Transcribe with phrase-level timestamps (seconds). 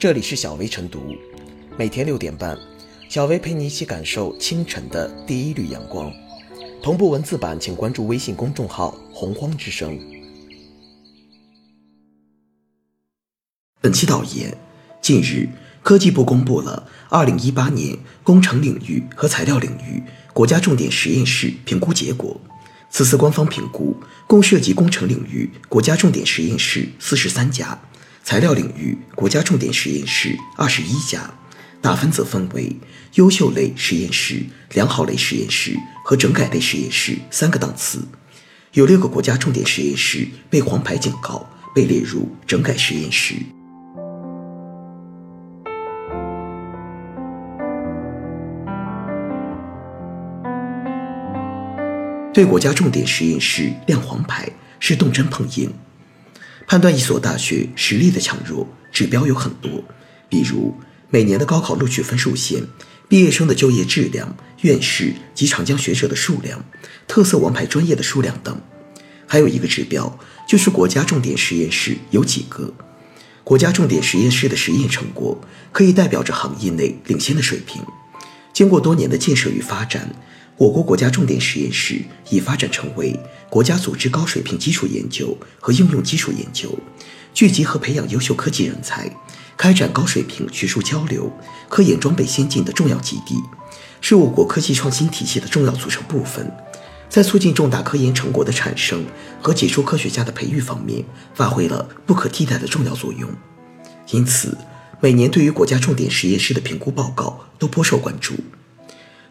[0.00, 1.14] 这里是小薇晨读，
[1.76, 2.56] 每天六点半，
[3.10, 6.10] 小薇陪你一起感受清晨的第一缕阳光。
[6.82, 10.00] 同步文字版，请关注微信公众号“洪荒之声”。
[13.82, 14.56] 本期导言：
[15.02, 15.46] 近日，
[15.82, 22.40] 科技部公布了二零一八年工程领域和材料领域国家重点实验室评估结果。
[22.88, 23.94] 此次官方评估
[24.26, 27.78] 共涉及工程领域国家重点实验室四十三家。
[28.30, 31.34] 材料领域国家重点实验室二十一家，
[31.82, 32.76] 打分则分为
[33.14, 38.06] 优秀类实验室、良好类实验室和整改类实验室三个档次。
[38.74, 43.34] 有六个国家重点实验室被黄牌警告，被列入整改实验室。
[52.32, 55.74] 对国家重点实验室亮黄牌是动真碰硬。
[56.70, 59.82] 判断一所大学实力的强弱，指标有很多，
[60.28, 60.72] 比如
[61.08, 62.62] 每年的高考录取分数线、
[63.08, 66.64] 毕业生的就业质量、院士及长江学者的数量、
[67.08, 68.56] 特色王牌专业的数量等。
[69.26, 72.72] 还有一个指标，就是国家重点实验室有几个。
[73.42, 75.40] 国家重点实验室的实验成果，
[75.72, 77.82] 可以代表着行业内领先的水平。
[78.52, 80.14] 经过多年的建设与发展。
[80.60, 86.78] 我国国家重点实验室已发展成为国家组织高水平基础研究和应用基础研究，
[87.32, 89.10] 聚集和培养优秀科技人才，
[89.56, 91.32] 开展高水平学术交流、
[91.70, 93.36] 科研装备先进的重要基地，
[94.02, 96.52] 是我国科技创新体系的重要组成部分，
[97.08, 99.06] 在促进重大科研成果的产生
[99.40, 103.30] 和杰出科学家的培育方面发挥了不可替代的重要作用。
[104.10, 104.58] 因此，
[105.00, 108.34] 每年对于国家重点实验室的评估报告都颇受关注。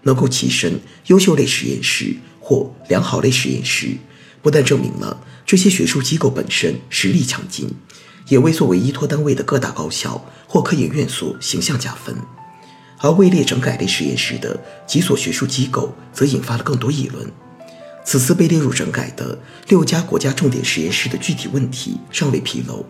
[0.04, 3.98] 能够跻身优秀类实验室或良好类实验室，
[4.42, 7.70] 不但证明了这些学术机构本身实力强劲，
[8.28, 12.16] 也为作为依托单位的各大高校或科研院所形象加分。
[13.02, 17.32] 而位列整改类实验室的几所学术机构，则引发了更多议论。
[18.04, 22.86] 此次被列入整改的六家国家重点实验室的具体问题尚未披露，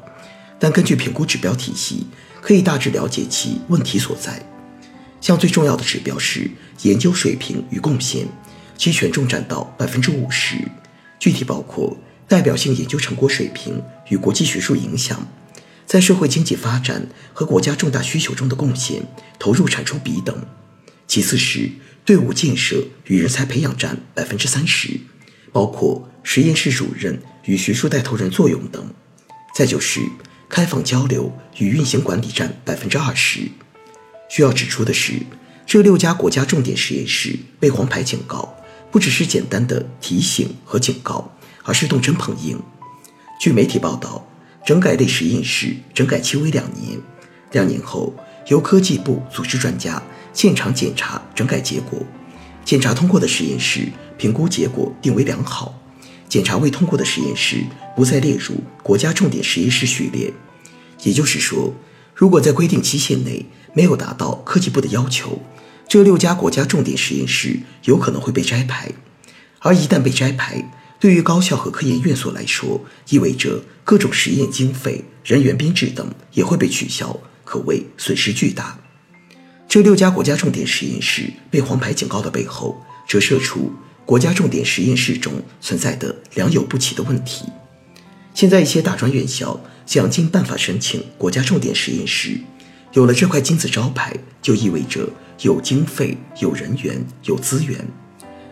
[0.57, 2.07] 但根据评估指标体系，
[2.41, 4.41] 可以大致了解其问题所在。
[5.21, 6.49] 像最重要的指标是
[6.83, 8.27] 研究水平与贡献，
[8.77, 10.55] 其权重占到百分之五十，
[11.19, 11.97] 具体包括
[12.27, 15.27] 代表性研究成果水平与国际学术影响，
[15.85, 19.03] 在社会经济发展和国家重大需求中的贡献、
[19.37, 20.45] 投入产出比等。
[21.07, 21.69] 其次是
[22.05, 24.99] 队伍建设与人才培养占百分之三十，
[25.51, 28.93] 包括实验室主任与学术带头人作用等。
[29.55, 29.99] 再就是
[30.47, 33.41] 开放交流与运行管理占百分之二十。
[34.29, 35.13] 需要指出的是，
[35.65, 38.55] 这六家国家重点实验室被黄牌警告，
[38.91, 42.61] 不只是简单的提醒和警告，而是动真碰硬。
[43.41, 44.25] 据媒体报道，
[44.65, 46.99] 整改类实验室整改期为两年，
[47.51, 48.13] 两年后
[48.47, 50.01] 由科技部组织专家
[50.33, 51.99] 现场检查整改结果，
[52.63, 55.81] 检查通过的实验室评估结果定为良好，
[56.27, 57.63] 检查未通过的实验室
[57.95, 60.31] 不再列入国家重点实验室序列。
[61.03, 61.73] 也就是说，
[62.13, 65.41] 如果在规定期限内，没有达到科技部的要求，
[65.87, 68.91] 这六家国家重点实验室有可能会被摘牌。
[69.59, 78.79] 而一旦被摘牌，对于高校和科研院所来说，意味着各种实验经费、人员编制等也会被取消，可谓损失巨大。
[79.67, 83.71] 这六家国家重点实验室被黄牌警告的背后，折射出
[84.05, 87.45] 国家重点实验室中存在的良莠不齐的问题。
[88.33, 92.39] 现在一些大专院校想尽办法申请国家重点实验室。
[92.93, 95.07] 有了这块金字招牌，就意味着
[95.41, 97.87] 有经费、有人员、有资源。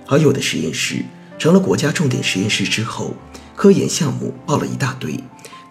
[0.07, 1.03] 而有的实验室
[1.39, 3.15] 成了国家重点实验室之后，
[3.55, 5.19] 科研项目报了一大堆，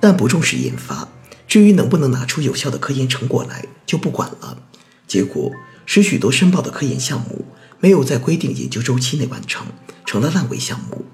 [0.00, 1.08] 但不重视研发。
[1.46, 4.58] 至于能不能拿出有效的科研成果来，就不管了。
[5.06, 5.52] 结果
[5.86, 7.46] 使许多申报的科研项目
[7.78, 9.64] 没有在规定研究周期内完成，
[10.04, 11.06] 成了烂尾项目。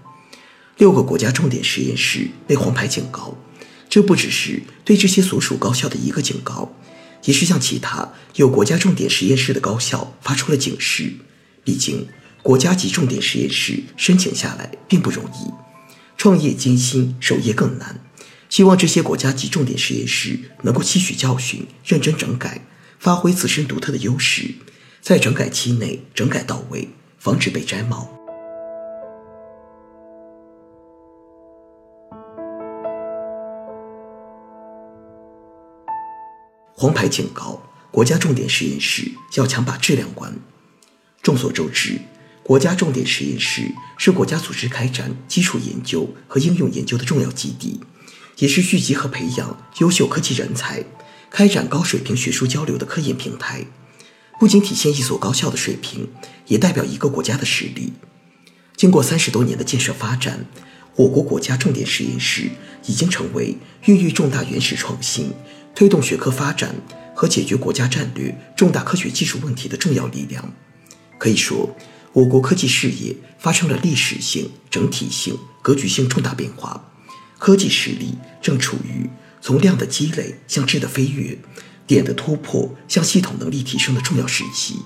[0.79, 3.37] 六个国家重点实验室被黄牌警告，
[3.91, 6.73] 这不只是对这些所属高校的一个警告。
[7.25, 11.13] 也是向其他有国家重点实验室的高校发出了警示。
[11.65, 12.09] 毕竟，
[12.43, 15.51] 国家级重点实验室申请下来并不容易，
[16.17, 18.01] 创业艰辛，守业更难。
[18.49, 22.67] 希望这些国家级重点实验室能够吸取教训，认真整改，
[22.99, 24.57] 发挥自身独特的优势，
[25.01, 28.22] 在整改期内整改到位，防止被摘帽。
[36.83, 37.63] 黄牌警告：
[37.93, 40.37] 国家重点实验室要强把质量关。
[41.23, 42.01] 众所周知，
[42.43, 47.79] 国家重点实验室是国家组织开展基础研究和应用研究的重要基地，
[48.39, 50.83] 也是聚集和培养优秀科技人才、
[51.31, 53.65] 开展高水平学术交流的科研平台，
[54.41, 56.09] 不仅体现一所高校的水平，
[56.49, 57.93] 也代表一个国家的实力。
[58.75, 60.47] 经过三十多年的建设发展，
[60.97, 62.51] 我国国家重点实验室
[62.87, 65.31] 已经成为孕育重大原始创新、
[65.75, 66.75] 推动学科发展
[67.15, 70.53] 和解决国家战略重大科学技术问题的重要力量。
[71.19, 71.77] 可以说，
[72.13, 76.91] 我国科技事业发生了历史性、整体性、格局性重大变化，
[77.39, 79.09] 科技实力正处于
[79.41, 81.39] 从量的积累向质的飞跃、
[81.87, 84.81] 点的突破向系统能力提升的重要时期。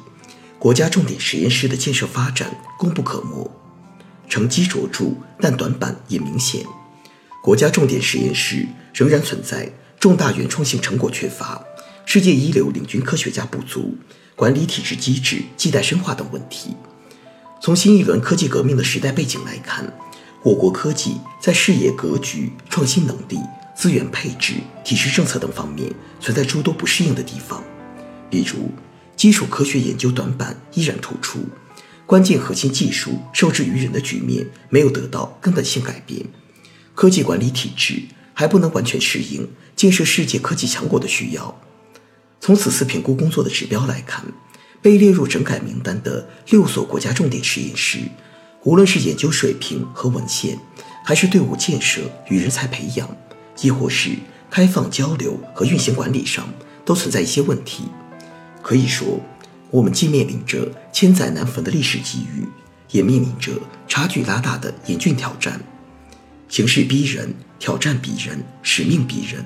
[0.58, 3.50] 国家重点实验室的建设发展功不可没，
[4.28, 6.64] 成绩卓著，但短板也明显。
[7.42, 9.70] 国家重点实验室仍然存在
[10.06, 11.60] 重大原创性成果缺乏、
[12.04, 13.96] 世界一流领军科学家不足、
[14.36, 16.76] 管理体制机制亟待深化等问题。
[17.60, 19.92] 从新一轮科技革命的时代背景来看，
[20.44, 23.40] 我国科技在视野格局、创新能力。
[23.74, 24.54] 资源配置、
[24.84, 27.62] 体制政策等方面存在诸多不适应的地方，
[28.30, 28.70] 比如
[29.16, 31.40] 基础科学研究短板依然突出，
[32.06, 36.24] 关键核心技术受制于人的局面没有得到根本性改变，
[36.94, 38.04] 科技管理体制
[38.38, 41.58] 还不能完全适应建设世界科技强国的需要。
[42.38, 44.22] 从此次评估工作的指标来看，
[44.82, 47.98] 被列入整改名单的六所国家重点实验室，
[48.62, 50.58] 无论是研究水平和文献，
[51.02, 53.08] 还是队伍建设与人才培养。
[53.62, 54.10] 亦或是
[54.50, 56.46] 开放交流和运行管理上
[56.84, 57.84] 都存在一些问题，
[58.62, 59.18] 可以说，
[59.70, 62.46] 我们既面临着千载难逢的历史机遇，
[62.90, 63.52] 也面临着
[63.88, 65.58] 差距拉大的严峻挑战。
[66.48, 69.44] 形势逼人，挑战逼人，使命逼人。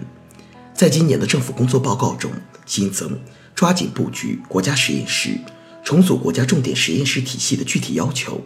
[0.75, 2.31] 在今年的政府工作报告中，
[2.67, 3.19] 新增
[3.55, 5.39] 抓紧布局国家实验室、
[5.85, 8.43] 重组国家重点实验室体系的具体要求，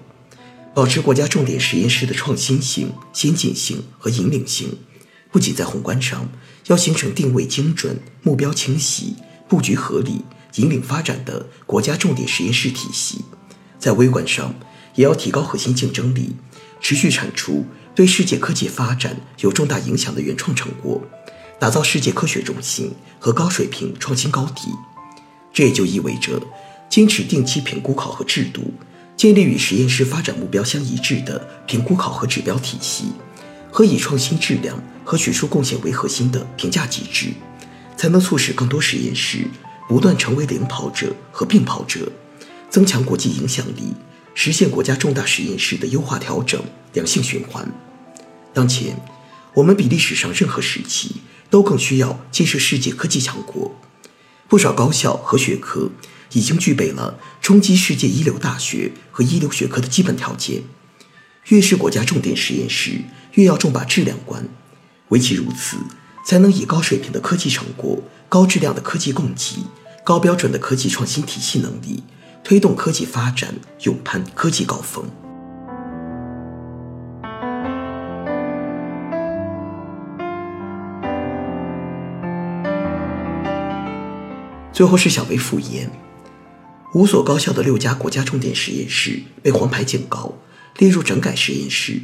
[0.75, 4.79] 保持国家重点实验室的创新性、先进性和引领性。
[5.31, 6.29] 不仅在宏观上
[6.69, 9.17] 要形成定位精准、目标清晰、
[9.49, 10.25] 布局合理、
[10.57, 13.25] 引领发展的国家重点实验室体系，
[13.79, 14.55] 在微观上
[14.95, 16.37] 也要提高核心竞争力，
[16.81, 21.01] 持续产出对世界科技发展有重大影响的原创成果，
[21.59, 24.69] 打造世界科学中心和高水平创新高地。
[25.53, 26.41] 这也就意味着
[26.91, 28.75] 坚持定期评估考核制度，
[29.17, 33.13] 建立与实验室发展目标相一致的评估考核指标体系。
[33.71, 37.33] 和以创新质量和学术贡献为核心的评价机制，
[37.97, 39.49] 才能促使更多实验室
[39.89, 42.11] 不断成为领跑者和并跑者，
[42.71, 43.93] 增强国际影响力，
[44.33, 46.63] 实现国家重大实验室的优化调整
[46.93, 47.69] 良性循环。
[48.55, 48.97] 当前，
[49.55, 51.17] 我们比历史上任何时期
[51.51, 53.75] 都更需要建设世界科技强国。
[54.49, 55.91] 不少高校和学科
[56.33, 60.63] 已经具备了冲击世界一流大学和一流学科的基本条件。
[61.49, 63.03] 越是国家重点实验室，
[63.33, 64.49] 越要重把质量关，
[65.09, 65.77] 唯其如此，
[66.25, 69.65] 才能以高水平的科技成果、高质量的科技供给、
[70.05, 72.03] 高标准的科技创新体系能力，
[72.45, 75.24] 推动科技发展，勇攀科技高峰。
[84.75, 85.89] 最后是小薇复言，
[86.95, 90.37] 五所高校的六家国家重点实验室被黄牌警告。
[90.79, 92.01] 列入整改实验室，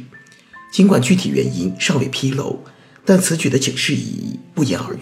[0.71, 2.63] 尽管具体原因尚未披露，
[3.03, 5.01] 但此举的警示意义不言而喻。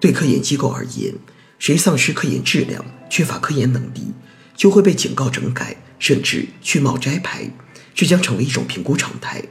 [0.00, 1.14] 对科研机构而言，
[1.58, 4.14] 谁丧失科研质量、缺乏科研能力，
[4.56, 7.50] 就会被警告整改，甚至去冒摘牌，
[7.94, 9.42] 这将成为一种评估常态。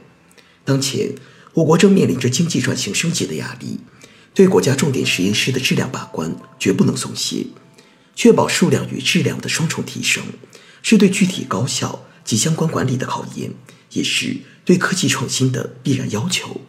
[0.64, 1.14] 当前，
[1.54, 3.78] 我国正面临着经济转型升级的压力，
[4.34, 7.46] 对国家重点实验室的质量把关绝不能松懈，
[8.14, 10.22] 确保数量与质量的双重提升，
[10.82, 12.06] 是对具体高效。
[12.24, 13.50] 及相关管理的考验，
[13.94, 16.60] 也是对科技创新的必然要求。